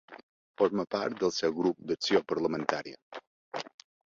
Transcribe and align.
Forma 0.61 0.85
part 0.95 1.19
del 1.25 1.33
seu 1.39 1.53
Grup 1.59 1.85
d'Acció 1.93 2.23
Parlamentària. 2.33 3.23